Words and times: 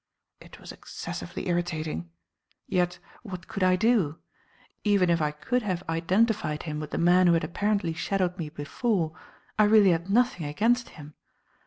It 0.39 0.59
was 0.59 0.71
excessively 0.71 1.47
irritating. 1.47 2.09
Yet 2.65 2.97
what 3.21 3.47
could 3.47 3.61
I 3.61 3.75
do? 3.75 4.17
Even 4.83 5.11
if 5.11 5.21
I 5.21 5.29
could 5.29 5.61
have 5.61 5.83
identified 5.87 6.63
him 6.63 6.79
with 6.79 6.89
the 6.89 6.97
man 6.97 7.27
who 7.27 7.33
had 7.33 7.43
apparently 7.43 7.93
shadowed 7.93 8.35
me 8.39 8.49
before, 8.49 9.13
I 9.59 9.65
really 9.65 9.91
had 9.91 10.09
nothing 10.09 10.47
against 10.47 10.89
him. 10.97 11.13